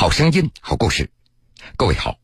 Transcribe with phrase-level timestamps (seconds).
[0.00, 1.10] 好声音，好故事。
[1.76, 2.18] 各位好，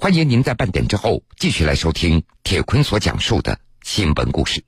[0.00, 4.64] 欢迎您在半点之后继续来收听铁坤所讲述的新闻故事。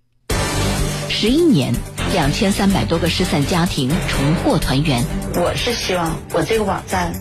[1.09, 1.74] 十一年，
[2.12, 5.04] 两千三百多个失散家庭重获团圆。
[5.35, 7.21] 我是希望我这个网站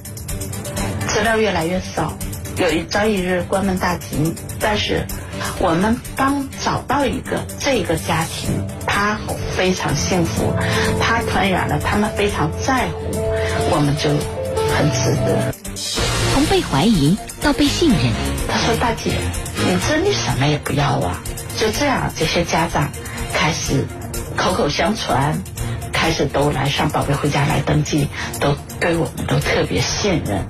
[1.08, 2.16] 资料越来越少，
[2.58, 4.36] 有一朝一日关门大吉。
[4.60, 5.08] 但是
[5.58, 9.20] 我们帮找到一个这个家庭，他
[9.58, 10.54] 非常幸福，
[11.02, 13.12] 他团圆了，他们非常在乎，
[13.72, 14.45] 我们就。
[14.76, 15.54] 很值得。
[16.34, 18.00] 从被怀疑到被信任，
[18.48, 19.12] 他说：“大姐，
[19.56, 21.22] 你真的什么也不要啊？”
[21.58, 22.90] 就这样，这些家长
[23.34, 23.86] 开始
[24.36, 25.42] 口口相传，
[25.94, 28.10] 开始都来上宝贝回家来登记，
[28.42, 30.46] 都对我们都特别信任。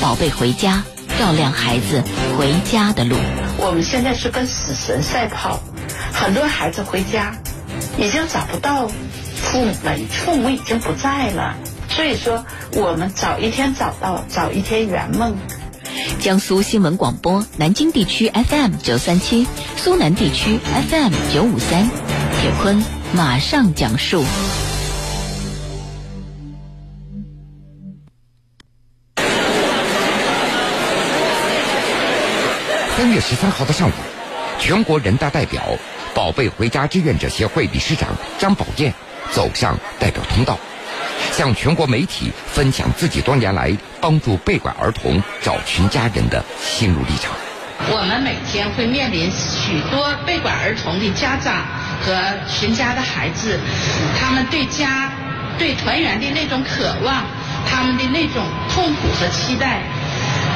[0.00, 0.84] 宝贝回家，
[1.18, 2.04] 照亮孩子
[2.38, 3.16] 回家的路。
[3.58, 5.60] 我们现在是跟死神赛跑，
[6.12, 7.34] 很多孩子回家
[7.98, 11.56] 已经找不到父母了，父母已经不在了。
[12.00, 15.36] 所以说，我们早一天找到，早一天圆梦。
[16.18, 21.90] 江苏新闻广播南京地区 FM 九三七，苏南地区 FM 九五三，
[22.40, 24.24] 铁坤马上讲述。
[32.96, 33.92] 三月十三号的上午，
[34.58, 35.62] 全国人大代表、
[36.14, 38.94] 宝贝回家志愿者协会理事长张宝燕
[39.32, 40.58] 走上代表通道。
[41.40, 47.32] 向全国媒体分享自己多年来帮助被拐儿童找寻家人的心路历程。
[47.88, 51.64] 我们每天会面临许多被拐儿童的家长
[52.04, 52.12] 和
[52.46, 53.58] 寻家的孩子，
[54.20, 55.10] 他们对家、
[55.58, 57.24] 对团圆的那种渴望，
[57.66, 59.80] 他们的那种痛苦和期待。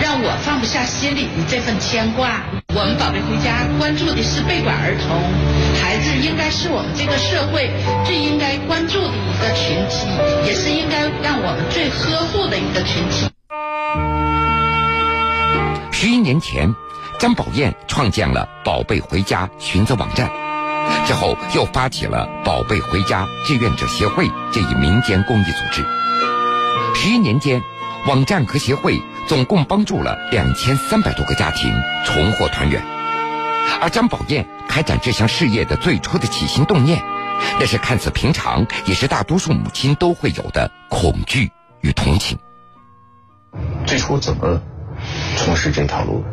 [0.02, 2.42] 让我放不下心里的这份牵挂。
[2.74, 5.16] 我们宝贝回家关注的是被拐儿童，
[5.83, 7.70] 孩子应该是我们这个社会
[8.05, 10.06] 最应该关注的一个群体，
[10.47, 13.28] 也是应该让我们最呵护的一个群体。
[15.92, 16.75] 十一年前，
[17.19, 20.31] 张宝燕创建了“宝贝回家”寻子网站，
[21.06, 25.84] 之后又发起了“宝贝回家志愿者协会”这一民间公益组织。
[26.94, 27.62] 十一年间，
[28.06, 29.00] 网站和协会。
[29.27, 31.72] 总共帮助了两千三百多个家庭
[32.04, 32.84] 重获团圆，
[33.81, 37.00] 而张宝燕开展这项事业的最初的起心动念，
[37.60, 42.36] 那是看似平常，也是大多数母亲都会有的恐惧与同情。
[43.86, 44.60] 最初怎么
[45.36, 46.24] 从事这条路？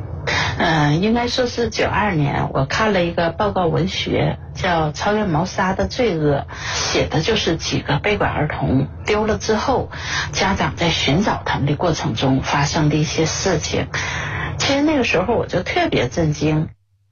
[0.58, 6.38] 嗯，应该说是九二年，我看了一个报告文学，叫《超越谋杀的罪恶》，
[6.74, 9.92] 写的就是几个被拐儿童丢了之后，
[10.32, 13.86] 家长在寻找他们的过程中发生的一些事情。
[14.58, 16.70] 其实那个时候我就特别震惊，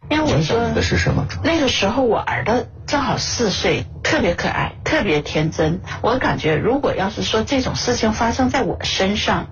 [0.10, 1.28] 因为我说的是什么？
[1.44, 5.82] 那个时候我儿子正好四岁，特别可爱，特别天真。
[6.02, 9.48] 我感觉如果要是说这种事情发生在我身上，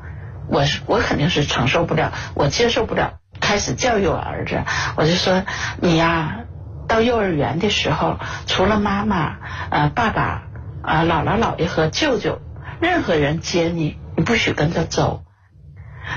[0.49, 3.19] 我是我肯定是承受不了，我接受不了。
[3.39, 4.63] 开始教育我儿子，
[4.95, 5.43] 我就说
[5.79, 6.39] 你呀，
[6.87, 9.35] 到幼儿园的时候，除了妈妈、
[9.69, 10.43] 呃爸爸、
[10.81, 12.39] 啊姥姥姥爷和舅舅，
[12.81, 15.23] 任何人接你，你不许跟着走。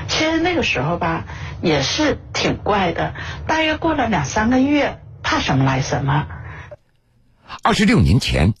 [0.07, 1.25] 其实那个时候吧，
[1.61, 3.13] 也是挺怪的。
[3.47, 6.27] 大约过了两三个月，怕什么来什么。
[7.63, 8.53] 二十六年前，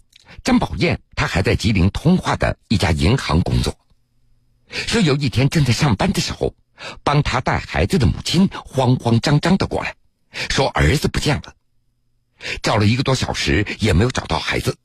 [0.43, 3.77] 张宝燕她还在吉林通化的一家银行工作，
[4.69, 6.55] 说有一天正在上班的时候。
[7.03, 9.93] 帮她带孩子的母亲慌慌张张的过来，
[10.49, 11.53] 说儿子不见了，
[12.63, 14.75] 找了一个多小时也没有找到孩子。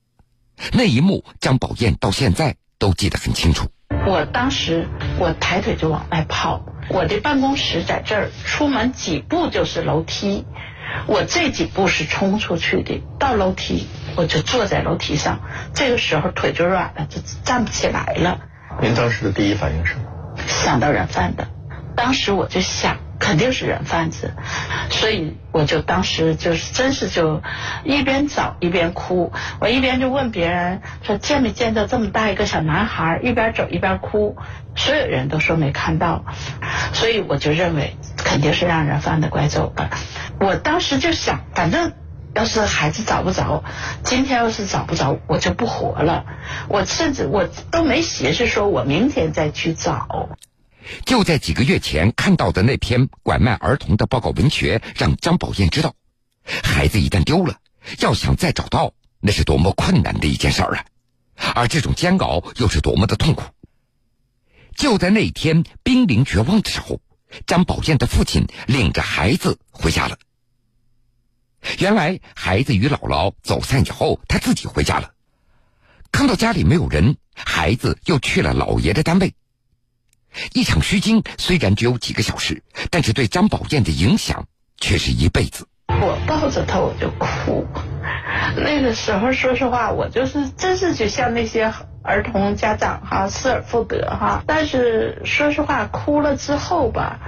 [0.75, 3.71] 那一幕，张宝燕到现在都记得很清楚。
[4.07, 4.87] 我当时
[5.19, 10.47] 我抬腿就往外跑，我的办公室在这儿，出门几步就是楼梯，
[11.09, 15.41] 我这几步是冲出去的，到楼梯我就坐在楼梯上，
[15.75, 18.39] 这个时候腿就软了，就站不起来了。
[18.81, 19.97] 您当时的第一反应是？
[20.47, 21.45] 想到人贩子。
[21.97, 24.35] 当时我就想，肯定是人贩子，
[24.91, 27.43] 所以我就当时就是真是就
[27.85, 34.37] 一边找一边哭，我一边就问别人说见没见到这么大一个小男孩，一边走一边哭，
[34.75, 36.25] 所有人都说没看到，
[36.93, 39.91] 所以我就认为肯定是让人贩子拐走了。
[40.39, 41.93] 我当时就想，反正
[42.35, 43.65] 要是孩子找不着，
[44.03, 46.27] 今天要是找不着，我就不活了。
[46.69, 50.29] 我甚至我都没寻思说我明天再去找。
[51.05, 55.95] 就在几个月前看到的那篇拐卖儿童的报告文学，让张宝燕知道，
[56.63, 57.59] 孩子一旦丢了，
[58.01, 60.85] 要想再找到，那是多么困难的一件事儿啊！
[61.55, 63.45] 而这种煎熬又是多么的痛苦。
[64.75, 67.01] 就在那天濒临绝望的时候，
[67.47, 70.19] 张宝燕的父亲领着孩子回家了。
[71.79, 75.13] 原来，孩子与姥姥走散以后，他自己回家了。
[76.13, 79.35] 看到家里没有人，孩子又去了姥爷的单位。
[80.53, 84.47] 一场虚惊虽然只有几个小时，但是对张宝艳的影响
[84.79, 85.67] 却是一辈子。
[85.89, 87.67] 我抱着他我就哭，
[88.57, 91.73] 那个时候说实话，我就是真是就像那些
[92.03, 94.43] 儿童家长哈，失而复得哈。
[94.47, 97.21] 但是说实话，哭了之后吧，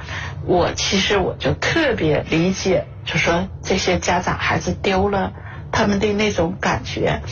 [0.45, 5.33] 我其实我就特别理解，就说这些家长孩子丢了
[5.71, 7.23] 他们的那种感觉。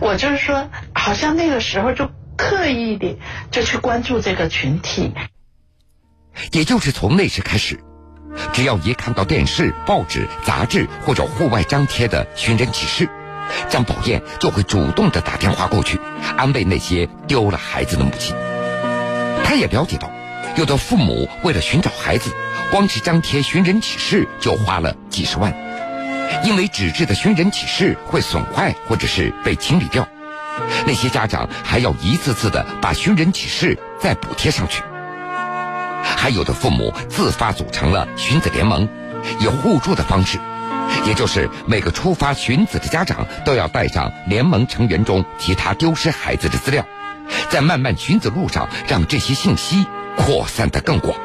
[0.00, 3.16] 我就是说，好像那个时候就刻意的
[3.50, 5.12] 就去关注这个群体，
[6.52, 7.80] 也就是从那时开始。
[8.52, 13.08] 只要一看到电视、报纸、杂志或者户外张贴的寻人启事，
[13.70, 15.98] 张宝燕就会主动的打电话过去，
[16.36, 18.36] 安慰那些丢了孩子的母亲。
[19.42, 20.10] 他也了解到，
[20.56, 22.30] 有的父母为了寻找孩子，
[22.70, 25.54] 光是张贴寻人启事就花了几十万，
[26.44, 30.06] 因为纸质的寻人启事会损坏或者是被清理掉，
[30.86, 34.82] 那些家长还要一次次的把寻人启事再补贴上去。
[36.02, 38.88] 还有的父母自发组成了寻子联盟，
[39.40, 40.38] 以互助的方式，
[41.04, 46.84] 也就是每个出发寻子的家长都要带上联盟成员中其他丢失孩子的资料，
[47.48, 49.86] 在漫漫寻子路上，让这些信息
[50.16, 51.18] 扩散的更广。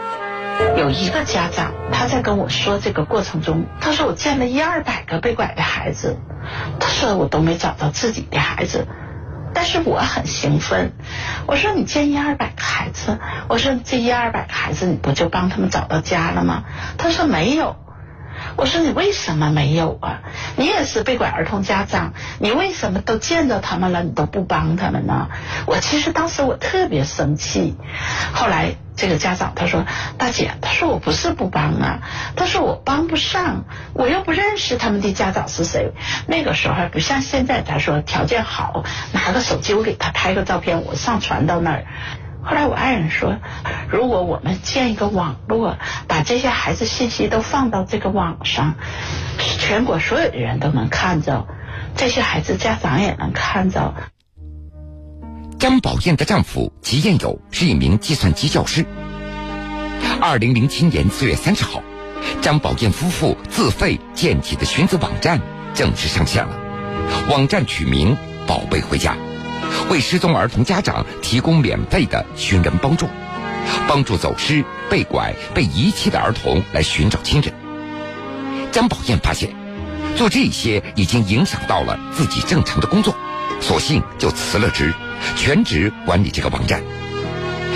[0.77, 6.19] 有一个家长他在跟我说这个过程中，他说我见了一二百个被拐的孩子，
[6.80, 8.88] 他说我都没找到自己的孩子。
[9.62, 10.92] 但是我很兴奋，
[11.46, 16.63] 我说你见一二百个孩子，我说这一二百个孩子你不就帮他们找到家了吗？
[16.98, 17.75] 他说没有，
[18.56, 20.21] 我说你为什么没有啊？
[20.56, 25.30] 你也是被拐儿童家长，你为什么都见到他们了，你都不帮他们呢？
[25.65, 27.75] 我其实当时我特别生气，
[28.33, 28.75] 后来。
[28.94, 29.86] 这个家长他说
[30.19, 32.01] ：“大姐，他说我不是不帮啊，
[32.36, 33.63] 他说我帮不上，
[33.94, 35.94] 我又不认识他们的家长是谁。
[36.27, 38.83] 那个时候不像现在，他说条件好，
[39.13, 41.86] 拿个手机我给他拍个照片，我上传到那儿。
[42.44, 43.38] 后来我爱人说，
[43.90, 45.78] 如果我们建一个网络，
[46.08, 48.76] 把这些孩子信息都放到这个网上，
[49.60, 51.46] 全国所有的人都能看着，
[51.96, 53.94] 这些孩子家长也能看着。”
[55.60, 58.84] 张宝燕的丈夫吉彦友是一名计算机教师。
[60.20, 61.84] 二零零七年四月三十号，
[62.42, 65.40] 张宝燕夫妇自费建起的寻子网站
[65.76, 66.58] 正式上线了。
[67.30, 68.18] 网站取名
[68.48, 69.16] “宝贝回家”，
[69.89, 73.07] 为失踪儿童家长提供免费的寻人帮助，
[73.88, 77.54] 帮助走失、被拐、被遗弃的儿童来寻找亲人。
[78.72, 79.54] 张宝燕发现，
[80.16, 83.16] 做这些已经影响到了自己正常的工作，
[83.60, 84.94] 索性就辞了职。
[85.36, 86.81] 全职管理这个网站，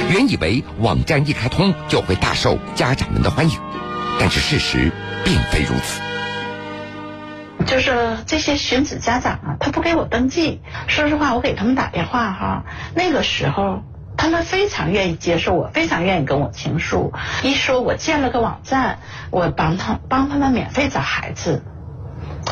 [0.09, 3.59] 原以为网站一开通就会大受家长们的欢迎，
[4.19, 4.91] 但是事实
[5.23, 6.04] 并非如此。
[7.65, 10.61] 就是这些寻子家长啊，他不给我登记。
[10.87, 12.63] 说实话，我给他们打电话哈，
[12.93, 13.83] 那个时候
[14.17, 17.13] 他们非常愿意接受我，非常愿意跟我倾诉。
[17.43, 18.99] 一说我建了个网站，
[19.31, 21.63] 我帮他帮他们免费找孩子，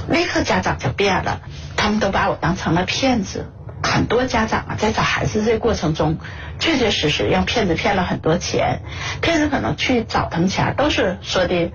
[0.09, 1.41] 立刻家长就变了，
[1.77, 3.51] 他们都把我当成了骗子。
[3.83, 6.17] 很多家长啊，在找孩子这过程中，
[6.57, 8.79] 确确实实让骗子骗了很多钱。
[9.21, 11.71] 骗子可能去找他们钱，都是说的，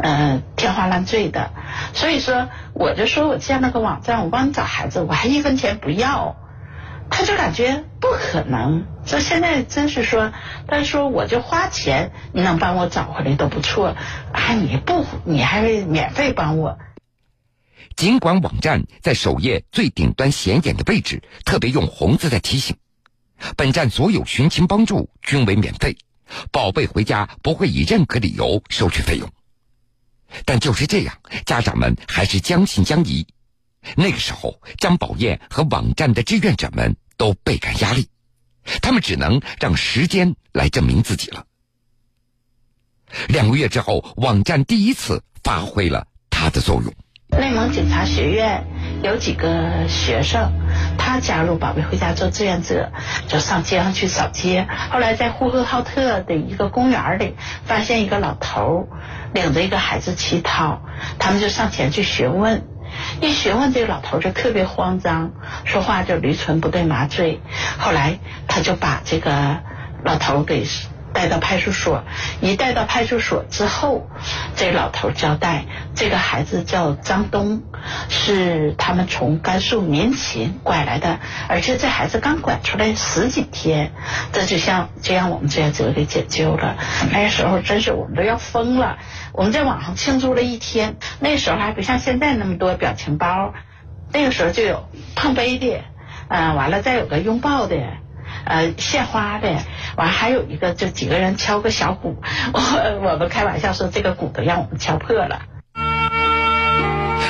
[0.00, 1.50] 嗯，天花乱坠的。
[1.94, 6.36] 所以说，我就说我建了个网站，我帮你找孩子，我还一分钱不要。
[7.10, 8.84] 他就感觉不可能。
[9.06, 10.32] 说现在真是说，
[10.66, 13.96] 他说我就花钱，你能帮我找回来都不错。
[14.32, 16.78] 啊，你不，你还免费帮我。
[17.96, 22.76] 尽管网站在首页最顶端显眼的位置特别用红字在提醒，
[23.56, 25.96] 本站所有寻亲帮助均为免费，
[26.52, 29.28] 宝贝回家不会以任何理由收取费用。
[30.44, 33.26] 但就是这样，家长们还是将信将疑。
[33.96, 38.08] 那个时候，张宝燕和网站的志愿者们都倍感压力，
[38.82, 41.46] 他们只能让时间来证明自己了。
[43.28, 46.92] 两个月之后，网站第一次发挥了它的作用。
[47.30, 48.64] 内蒙警察学院
[49.02, 50.50] 有几个学生，
[50.96, 52.90] 他加入宝贝回家做志愿者，
[53.28, 54.66] 就上街上去扫街。
[54.90, 58.88] 后来在呼和浩特的一个公园里，发现一个老头
[59.34, 60.80] 领着一个孩子乞讨，
[61.18, 62.66] 他们就上前去询问。
[63.20, 65.32] 一询问，这个老头就特别慌张，
[65.64, 67.40] 说话就驴唇不对马嘴。
[67.78, 68.18] 后来
[68.48, 69.58] 他就把这个
[70.02, 70.66] 老头给。
[71.18, 72.04] 带到派出所，
[72.40, 74.08] 一带到派出所之后，
[74.54, 75.64] 这老头交代，
[75.96, 77.64] 这个孩子叫张东，
[78.08, 83.90] 是他们从甘肃民勤拐来的，而且这孩子刚拐出来十几天，
[84.32, 86.76] 这就像就让我们志愿者给解救了。
[87.10, 88.98] 那时候真是我们都要疯了，
[89.32, 90.98] 我们在网上庆祝了一天。
[91.18, 93.54] 那时候还不像现在那么多表情包，
[94.12, 95.82] 那个时候就有碰杯的，
[96.28, 97.74] 嗯，完了再有个拥抱的。
[98.44, 99.62] 呃献花的，
[99.96, 102.16] 完还有一个就几个人敲个小鼓，
[102.52, 105.42] 我我们开玩笑说这个鼓都让我们敲破了。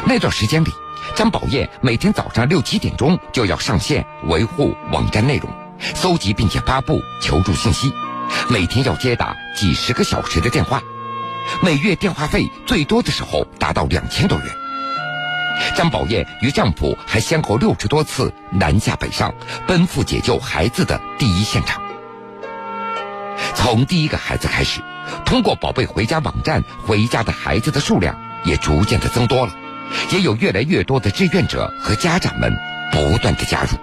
[0.07, 0.71] 那段时间里，
[1.15, 5.51] 张宝燕每天早上六七点钟就要上线维护网站内容，
[5.95, 7.93] 搜集并且发布求助信息，
[8.49, 10.81] 每天要接打几十个小时的电话，
[11.63, 14.47] 每月电话费最多的时候达到两千多元。
[15.77, 19.35] 张宝燕与丈夫还先后六十多次南下北上，
[19.67, 21.83] 奔赴解救孩子的第一现场。
[23.55, 24.81] 从第一个孩子开始，
[25.25, 29.53] 通过“宝贝回家”网站回家的孩子的数量也逐渐的增多了，
[30.11, 32.57] 也有越来越多的志愿者和家长们
[32.93, 33.79] 不断的加入。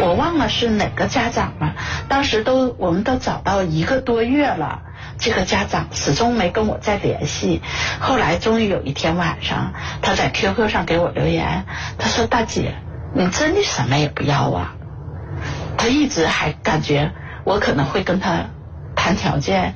[0.00, 1.74] 我忘了是哪个家长了，
[2.08, 4.82] 当时都我们都找到一个多月了。
[5.18, 7.60] 这个家长始终没跟我再联系，
[7.98, 11.64] 后来终于有一天晚上，他在 QQ 上给我留言，
[11.98, 12.74] 他说：“大姐，
[13.14, 14.74] 你真的什么也不要啊？”
[15.76, 17.12] 他一直还感觉
[17.44, 18.46] 我可能会跟他
[18.94, 19.74] 谈条件，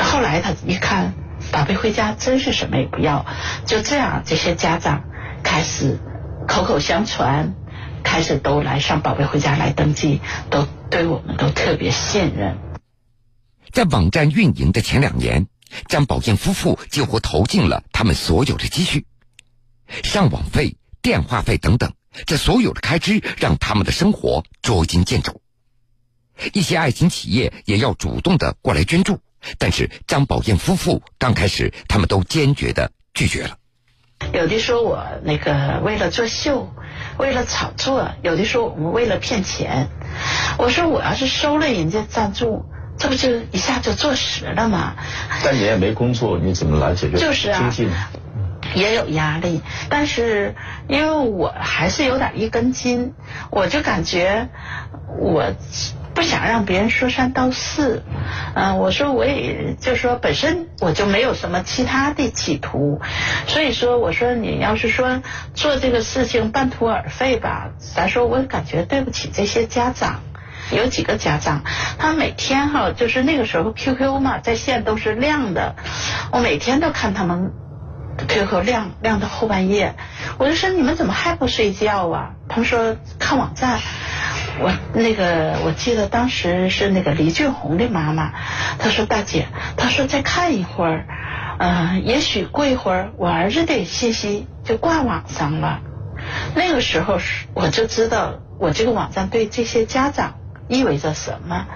[0.00, 1.14] 后来他一看，
[1.50, 3.24] 宝贝回家真是什么也不要，
[3.64, 5.04] 就这样，这些家长
[5.42, 5.98] 开始
[6.46, 7.54] 口口相传，
[8.02, 10.20] 开始都来上宝贝回家来登记，
[10.50, 12.58] 都对我们都特别信任。
[13.78, 15.46] 在网站运营的前两年，
[15.86, 19.06] 张宝燕夫妇几乎投进了他们所有的积蓄，
[20.02, 21.92] 上网费、电话费等等，
[22.26, 25.40] 这所有的开支让他们的生活捉襟见肘。
[26.52, 29.20] 一些爱心企业也要主动的过来捐助，
[29.58, 33.58] 但是张宝燕夫妇刚开始他们都坚决的拒绝了。
[34.32, 36.68] 有的说我那个为了作秀，
[37.16, 39.88] 为了炒作；有的说我们为了骗钱。
[40.58, 42.64] 我说我要是收了人家赞助。
[42.98, 44.94] 这不就一下就坐实了吗？
[45.44, 47.72] 但你也没工作，你怎么来解决就是啊？
[48.74, 50.54] 也有压力，但是
[50.88, 53.14] 因为我还是有点一根筋，
[53.50, 54.48] 我就感觉
[55.18, 55.54] 我
[56.12, 58.02] 不想让别人说三道四。
[58.54, 63.00] 嗯，我说我也就说本身我就没有什么其他的企图，
[63.46, 65.22] 所以说我说你要是说
[65.54, 70.20] 做这个事情半途而废吧，咱说我感觉对不起这些家长。
[70.70, 71.62] 有几个家长，
[71.98, 75.74] 他每天哈就是那个时候 QQ 嘛在线都是亮的，
[76.32, 77.52] 我每天都看他们
[78.28, 79.94] QQ 亮亮到后半夜，
[80.38, 82.30] 我就说你们怎么还不睡觉啊？
[82.48, 83.78] 他们说看网站，
[84.60, 88.32] 我那个我记得当时是那个李俊宏的妈妈，
[88.78, 89.46] 她说大姐，
[89.76, 91.06] 她说再看一会儿，
[91.58, 95.80] 嗯，也许过一会儿我儿子的信息就挂网上了，
[96.54, 97.18] 那个时候
[97.54, 100.34] 我就知道我这个网站对这些家长。
[100.68, 101.66] 意味着什么？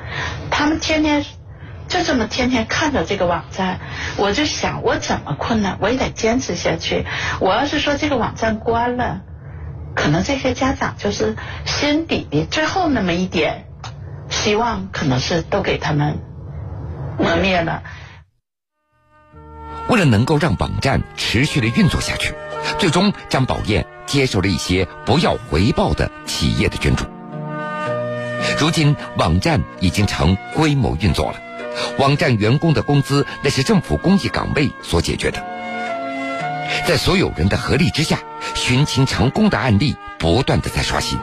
[0.50, 1.24] 他们天天
[1.88, 3.80] 就这么天天看着这个网站，
[4.16, 7.04] 我就想，我怎么困难我也得坚持下去。
[7.40, 9.20] 我要是说这个网站关了，
[9.94, 13.66] 可能这些家长就是心底的最后那么一点
[14.30, 16.18] 希望，可能是都给他们
[17.18, 17.82] 磨灭了。
[19.88, 22.34] 为了能够让网站持续的运作下去，
[22.78, 27.04] 最终张宝燕接受了一些不要回报的企业的捐助。
[28.62, 31.40] 如今网站已经成规模运作了，
[31.98, 35.44] 网站员工的工资那是政府公益岗位所解决的。
[36.86, 38.20] 在所有人的合力之下，
[38.54, 41.18] 寻亲成功的案例不断的在刷新。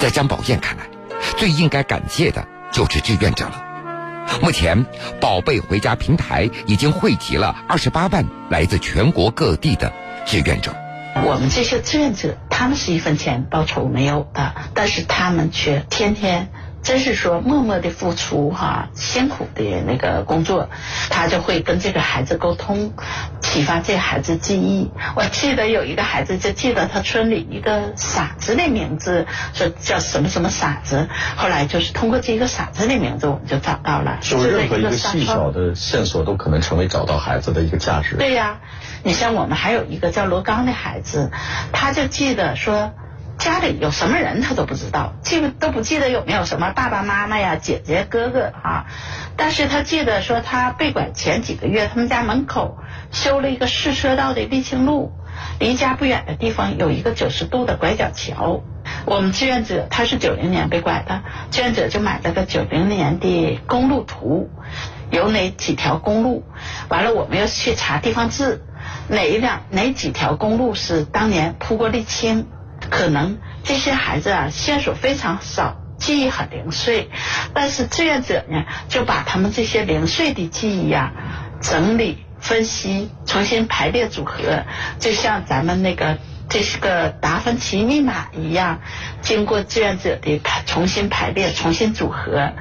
[0.00, 0.88] 在张宝燕看来，
[1.36, 3.62] 最应该感谢的就是志愿者了。
[4.42, 4.84] 目前，
[5.20, 9.92] 宝贝回家平台已经汇集了二十八万来自全国各地的
[10.26, 10.74] 志愿者。
[11.24, 16.48] 我们这些志愿者，他们是一分钱报酬没有的，但是他们却天天，
[16.86, 20.70] 真是说默默的付出哈，辛苦的那个工作，
[21.10, 22.92] 他就会跟这个孩子沟通，
[23.40, 24.92] 启发这孩子记忆。
[25.16, 34.18] 我记得有一个孩子就记得他村里一个傻子的名字，说叫什么什么傻子，后来就是通过这个傻子的名字，我们就找到了。
[34.22, 38.14] 是不是任何一个细小的线索都可能成为找到孩子的一个价值？
[38.14, 38.58] 对呀。
[39.02, 41.30] 你像我们还有一个叫罗刚的孩子，
[41.72, 42.92] 他就记得说
[43.38, 48.86] 家里有什么人他都不知道，记不都不记得有没有什么爸爸妈妈呀、姐姐哥哥啊，
[49.36, 52.78] 但是他记得说他被拐前几个月，他们家门口
[53.12, 55.12] 修了一个四车道的沥青路，
[55.60, 58.62] 离家不远的地方有一个九十度的拐角桥。
[59.04, 64.50] 我们志愿者他是九零年被拐的，志愿者就买了个九零年的公路图，
[65.10, 66.44] 有哪几条公路，
[66.88, 68.62] 完了我们要去查地方志。
[69.08, 72.46] 哪一辆哪几条公路是当年铺过沥青？
[72.90, 77.10] 可能这些孩子啊线索非常少，记忆很零碎，
[77.54, 81.12] 但是志愿者呢就把他们这些零碎的记忆呀
[81.60, 84.64] 整理、分析、重新排列组合，
[84.98, 88.80] 就像咱们那个这是个达芬奇密码一样，
[89.20, 92.52] 经过志愿者的排重新排列、重新组合，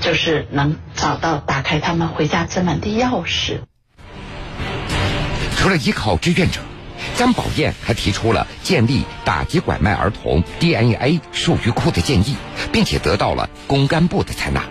[0.00, 3.58] 就是能找到打开他们回家之门的钥匙。
[5.56, 6.60] 除了依靠志愿者，
[7.16, 12.34] 张宝燕还提出了建立打击拐卖儿童 DNA 数据库的建议，
[12.72, 14.64] 并且得到了公安部的采纳。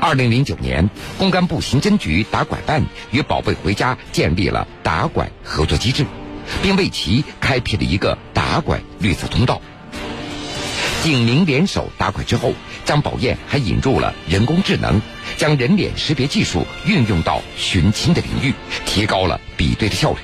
[0.00, 6.04] 二零零九年，公安部刑侦局打拐办与宝贝回家建立了打拐合作机制，
[6.62, 9.62] 并为其开辟了一个打拐绿色通道。
[11.04, 12.52] 警民联手打拐之后，
[12.84, 15.00] 张宝燕还引入了人工智能，
[15.36, 18.52] 将人脸识别技术运用到寻亲的领域，
[18.84, 20.18] 提高了比对的效率。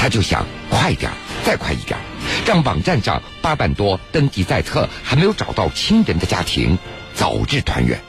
[0.00, 1.10] 他就想快点
[1.44, 1.98] 再快一点，
[2.46, 6.78] 让网站上八万多登记在册还没有找到亲人的家庭
[7.12, 8.00] 早日团圆。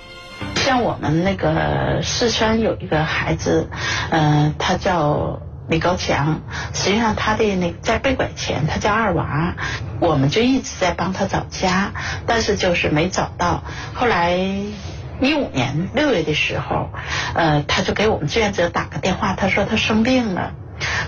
[0.56, 3.70] 像我们那个四川有一个孩子，
[4.10, 6.40] 嗯，他叫李高强，
[6.74, 9.56] 实际上他的那在被拐前他叫二娃，
[10.00, 11.92] 我们就一直在帮他找家，
[12.26, 13.66] 但是就是没找到。
[13.94, 14.32] 后来
[15.20, 16.90] 一五年六月的时候，
[17.36, 20.54] 呃，他就给我们志愿者打个电话，他说他生病了。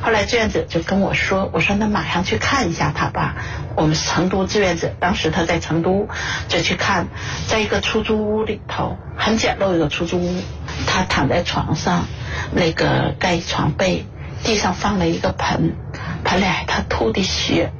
[0.01, 3.35] 后来志愿者就跟我说：“我说那马上去看一下他吧。”
[3.75, 6.07] 我们成都志愿者当时他在成都，
[6.47, 7.07] 就去看，
[7.47, 10.43] 在一个出租屋里头，很简陋一个出租屋，
[10.85, 12.05] 他躺在床上，
[12.51, 14.05] 那个盖床被，
[14.43, 15.75] 地上放了一个盆，
[16.23, 17.71] 盆里他吐的血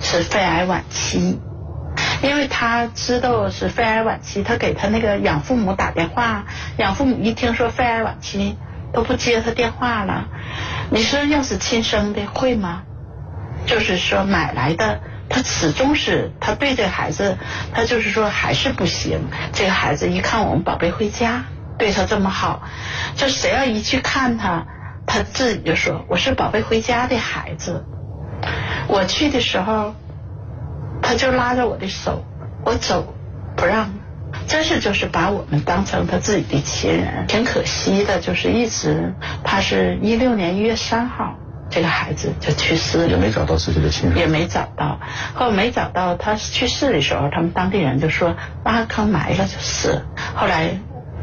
[0.00, 1.40] 是肺癌晚期，
[2.22, 6.44] 因为他知道是肺癌晚期，他给他那个养父母打电话，
[6.76, 8.56] 养父母一听说肺癌晚期。
[8.92, 10.28] 都不接他电话了，
[10.90, 12.82] 你说要是亲生的会吗？
[13.66, 17.36] 就是说买来的，他始终是他对这孩子，
[17.72, 19.20] 他就是说还是不行。
[19.52, 21.44] 这个孩子一看我们宝贝回家，
[21.78, 22.62] 对他这么好，
[23.14, 24.66] 就谁要一去看他，
[25.06, 27.84] 他自己就说我是宝贝回家的孩子。
[28.88, 29.94] 我去的时候，
[31.02, 32.24] 他就拉着我的手，
[32.64, 33.14] 我走
[33.56, 33.99] 不让。
[34.46, 38.18] 真是就是把我们当成他自己的亲人，挺可惜的。
[38.20, 39.14] 就是一直，
[39.44, 41.36] 他是一六年一月三号，
[41.70, 44.98] 这个孩子就去世了，也没找到自己的亲人，也没找到。
[45.34, 50.04] 后来没找到他去世的时候，他们当地人就说挖坑埋了就是。
[50.34, 50.78] 后来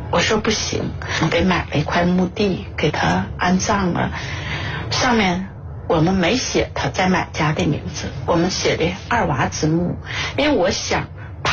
[0.10, 0.92] 我说不行，
[1.30, 4.12] 得买了一块墓地给他安葬了。
[4.90, 5.50] 上面
[5.90, 9.98] 我们没写他在买家的名字，我们写的二娃之墓，
[10.38, 11.08] 因为我想。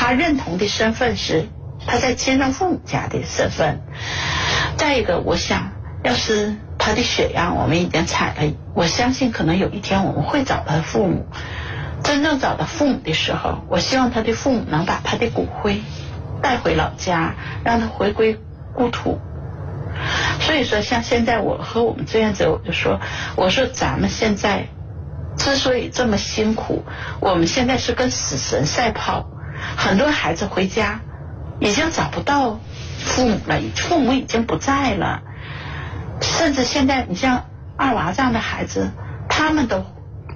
[0.07, 1.49] 他认同的身份是
[1.87, 3.81] 他在亲生父母家的身份。
[4.77, 11.25] 再一个，我想要是他的血样我们已经采了，我相信可能有一天我们会找到父母。
[12.03, 15.81] 真正找到父母的时候，我希望他的父母能把他的骨灰
[16.43, 18.39] 带回老家，让他回归
[18.75, 19.19] 故土。
[20.41, 23.01] 所以说，像现在我和我们志愿者，我就说，
[23.37, 24.67] 我说咱们现在
[25.39, 26.85] 之所以这么辛苦，
[27.21, 29.31] 我们现在是跟死神赛跑。
[29.77, 31.01] 很多孩子回家
[31.61, 32.61] 已经找不到
[32.99, 35.23] 父母了，父母已经不在了，
[36.21, 37.45] 甚至现在你像
[37.77, 38.91] 二娃这样的孩子，
[39.29, 39.85] 他们都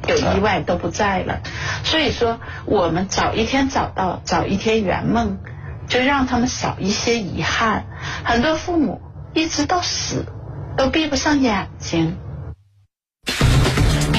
[0.06, 1.40] 有意外都不在了。
[1.84, 5.38] 所以说，我们早一天找到，早一天圆梦，
[5.88, 7.86] 就让他们少一些遗憾。
[8.24, 9.00] 很多父母
[9.34, 10.26] 一直到死
[10.76, 12.18] 都闭不上眼睛。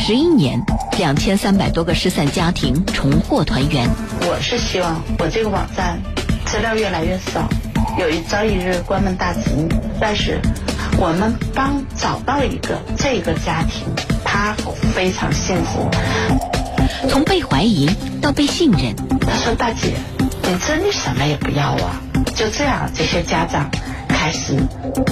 [0.10, 0.60] 十一年，
[0.98, 3.88] 两千三百多个失散家庭重获团圆。
[4.22, 6.02] 我是希望我这个网站
[6.48, 7.48] 资料越来越少，
[8.00, 9.42] 有一朝一日关门大吉。
[10.02, 10.40] 但是
[10.98, 13.84] 我们帮找到一个这个家庭，
[14.26, 14.56] 他
[14.96, 15.88] 非常幸福。
[17.08, 17.88] 从被怀疑
[18.20, 19.94] 到被信任，他说：“大姐，
[20.42, 22.02] 你真的什么也不要啊？”
[22.36, 23.70] 就这样，这些家长
[24.08, 24.58] 开始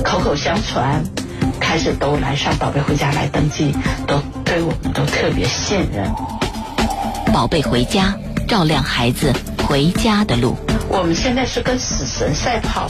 [0.04, 1.04] 口口相传。
[1.60, 3.74] 开始都来上宝贝回家来登记，
[4.08, 6.12] 都对我们都特别信任。
[7.34, 8.18] 宝贝回家，
[8.48, 9.34] 照亮孩子
[9.68, 10.56] 回家的路。
[10.90, 12.90] 我们现在是跟死神赛跑，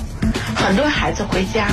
[0.55, 1.67] 很多孩子回家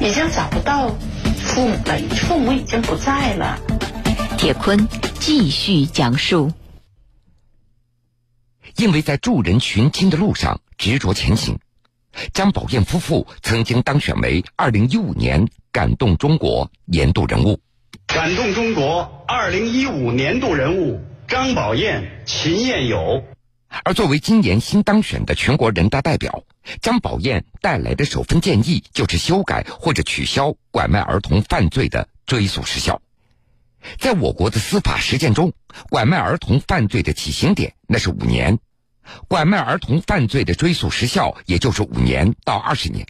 [0.00, 0.88] 已经找不到
[1.36, 3.58] 父母了，父母已经不在了。
[4.36, 4.88] 铁坤
[5.18, 6.52] 继续讲述。
[8.76, 11.58] 因为在助人寻亲的路上执着前行。
[12.32, 17.60] 张宝燕夫妇曾经当选为二零一五年感动中国年度人物。
[18.06, 23.22] 感动中国二零一五年度人物张宝燕、秦燕友。
[23.84, 26.42] 而作为今年新当选的全国人大代表，
[26.80, 33.02] 张宝燕带来的首份建议就是修改或者取消拐卖儿童犯罪的追诉时效。
[33.98, 35.52] 在我国的司法实践中，
[35.90, 38.58] 拐卖儿童犯罪的起刑点那是五年。
[39.28, 43.06] 拐卖儿童犯罪的追诉时效也就是五年到二十年。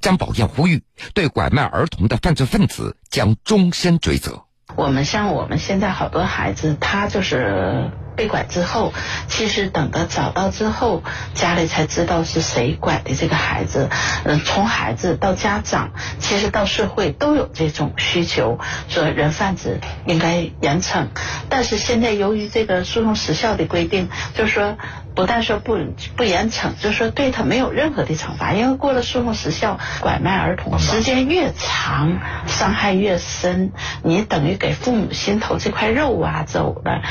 [0.00, 0.82] 张宝艳呼吁，
[1.14, 4.44] 对拐卖儿童的犯罪分子将终身追责。
[4.76, 8.92] 我们像我们现在好多孩子，他就是被拐之后，
[9.28, 11.02] 其实等到找到之后，
[11.32, 13.88] 家里才知道是谁拐的这个孩子。
[14.24, 18.58] 嗯，从孩子到家长，其实到社会都有这种需求，
[18.90, 21.06] 说人贩子应该严惩。
[21.48, 24.76] 但是现在由于这个诉讼时效的规定，就是说。
[25.14, 25.76] 不但说不
[26.16, 37.02] 不严惩，就说对他没有任何的惩罚，因为过了诉讼时效，拐卖儿童时间越长，伤害越深，你等于给父母心头这块肉挖走了，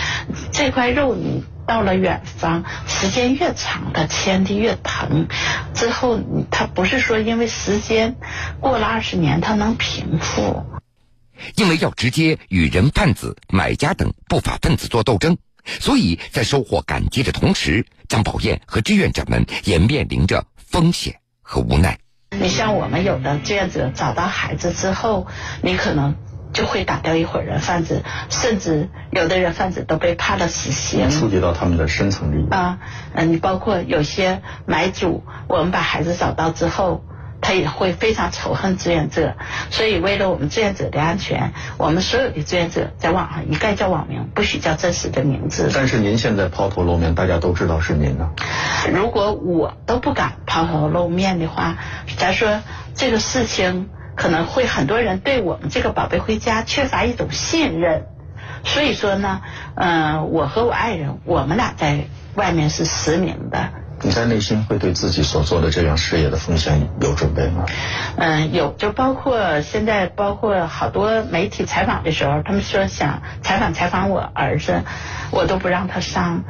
[0.51, 5.27] 这块肉你到了远方，时间越长，他牵的越疼，
[5.73, 8.15] 之后他不是说因为时间
[8.59, 10.65] 过了二十年他能平复，
[11.55, 15.37] 因为要直接与人贩子、买家等不法分子做斗争。
[15.79, 21.97] 所以在收获感激的同时，张宝燕和志愿者们也面临着风险和无奈。
[22.31, 25.27] 你像我们有的志愿者找到孩子之后，
[25.61, 26.15] 你可能
[26.53, 32.79] 就会打掉一伙人贩子，甚至有的人贩子都被判了死刑，触及到他们的深层利益啊。
[33.13, 37.03] 嗯，你包括有些买主，我们把孩子找到之后。
[37.41, 39.35] 他也会非常仇恨志愿者，
[39.69, 45.71] 所以为了我们志愿者的安全，我们所有的志愿者在网上一概叫网名，不许叫真实的名字。
[45.73, 48.29] 但是您现在抛头露面，大家都知道是您呢。
[48.93, 51.77] 如果我都不敢抛头露面的话，
[52.17, 52.59] 咱说
[52.93, 58.05] 这个事情可能会很多人对我们这个宝贝回家缺乏一种信任。
[58.65, 59.41] 所以说呢，
[59.75, 63.69] 嗯，我和我爱人，我们俩在外面是实名的。
[64.01, 67.65] 你在内心会对自己所做的这样事业的风险有准备吗？
[68.17, 74.83] 嗯，有，就包括现在，包括好多媒体采访的时候，他们说想采访采访我儿子，
[75.31, 76.43] 我都不让他上。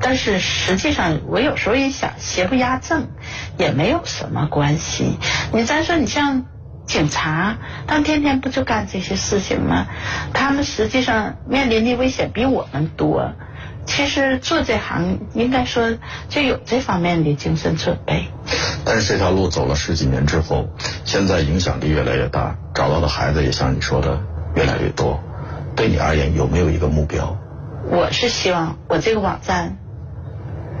[0.00, 3.08] 但是实际上，我有时候也想，邪不压正，
[3.58, 5.18] 也没有什么关系。
[5.52, 6.46] 你再说，你像
[6.86, 9.86] 警察，他们天天不就干这些事情吗？
[10.32, 13.32] 他们实际上面临的危险比我们多。
[13.90, 15.98] 其实做这行应该说
[16.28, 18.28] 就有这方面的精神准备。
[18.84, 20.68] 但是这条路走了十几年之后，
[21.04, 24.22] 现在影响力越来越大，找到的孩子也像你说的
[24.54, 25.20] 越来越多。
[25.74, 27.36] 对你而言，有没有一个目标？
[27.90, 29.76] 我是希望我这个网站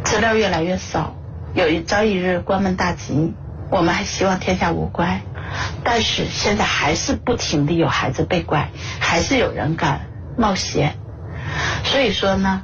[0.04, 1.16] 资料越来越少，
[1.52, 3.34] 有一朝一日关门大吉。
[3.70, 5.22] 我们还希望天下无怪，
[5.82, 8.70] 但是现在还是不停的有孩子被拐，
[9.00, 10.02] 还是有人敢
[10.38, 10.94] 冒险。
[11.82, 12.62] 所以说呢。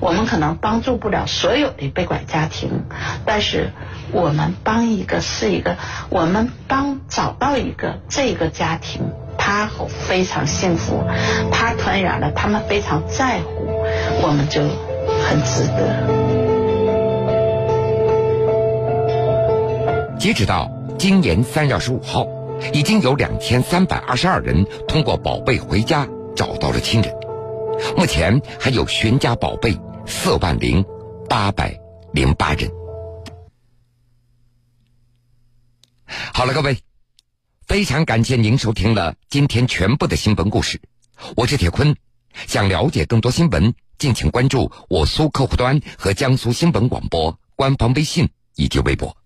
[0.00, 2.84] 我们可能帮助不了所有的被拐家庭，
[3.24, 3.70] 但是
[4.12, 5.76] 我们帮一个是一个，
[6.10, 9.02] 我们帮找到一个这个家庭，
[9.38, 11.04] 他非常幸福，
[11.50, 13.66] 他团圆了，他们非常在乎，
[14.22, 16.24] 我们就很值得。
[20.18, 22.26] 截止到今年三月二十五号，
[22.72, 27.23] 已经有两千三百二十二人通过“宝贝回家”找到了亲人。
[27.96, 30.84] 目前还有寻家宝贝四万零
[31.28, 31.78] 八百
[32.12, 32.70] 零八人。
[36.32, 36.78] 好了，各位，
[37.66, 40.80] 非常感谢您收听了今天全部的新闻故事。
[41.36, 41.96] 我是铁坤，
[42.46, 49.16] 想了解更多新闻，敬请关注我苏客户端和江苏新闻广播官方微信以及微博。